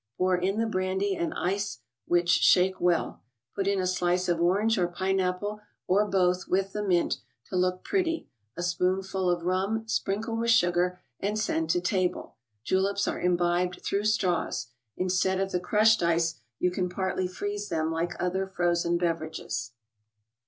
Pour 0.17 0.35
in 0.35 0.57
the 0.57 0.65
brandy 0.65 1.15
and 1.15 1.31
ice, 1.35 1.77
which 2.07 2.27
shake 2.27 2.81
well. 2.81 3.21
Put 3.53 3.67
in 3.67 3.79
a 3.79 3.85
slice 3.85 4.27
of 4.27 4.41
orange 4.41 4.79
or 4.79 4.87
pine 4.87 5.19
apple, 5.19 5.61
or 5.85 6.09
both, 6.09 6.47
with 6.47 6.73
the 6.73 6.81
mint, 6.81 7.17
to 7.49 7.55
look 7.55 7.83
pretty, 7.83 8.27
a 8.57 8.63
spoonful 8.63 9.29
of 9.29 9.43
rum, 9.43 9.87
sprinkle 9.87 10.35
with 10.35 10.49
sugar 10.49 10.99
and 11.19 11.37
send 11.37 11.69
to 11.69 11.81
table. 11.81 12.35
Juleps 12.63 13.07
are 13.07 13.21
imbibed 13.21 13.83
through 13.83 14.05
straws. 14.05 14.71
Instead 14.97 15.39
of 15.39 15.51
the 15.51 15.59
crushed 15.59 16.01
ice, 16.01 16.41
you 16.57 16.71
can 16.71 16.89
partly 16.89 17.27
freeze 17.27 17.69
them 17.69 17.91
like 17.91 18.15
other 18.19 18.47
frozen 18.47 18.97
beverages. 18.97 19.69